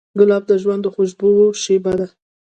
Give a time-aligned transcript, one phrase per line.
[0.19, 2.07] ګلاب د ژوند خوشبویه شیبه ده.